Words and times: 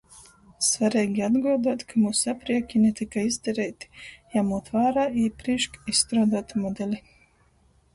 Svareigi 0.67 1.21
atguoduot, 1.27 1.83
ka 1.91 1.99
myusu 2.05 2.33
apriekini 2.33 2.91
tyka 3.03 3.27
izdareiti, 3.29 3.93
jamūt 4.37 4.75
vārā 4.81 5.09
īprīšk 5.29 5.81
izstruoduotu 5.95 6.69
modeli. 6.69 7.07